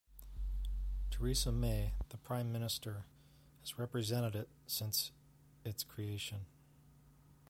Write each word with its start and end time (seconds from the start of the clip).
Theresa 1.11 1.51
May, 1.51 1.93
the 2.09 2.17
Prime 2.17 2.51
Minister, 2.51 3.05
has 3.59 3.77
represented 3.77 4.35
it 4.35 4.49
since 4.65 5.11
its 5.63 5.83
creation. 5.83 6.47